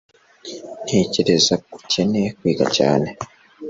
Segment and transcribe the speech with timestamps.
[0.85, 3.07] Ntekereza ko ukeneye kwiga cyane.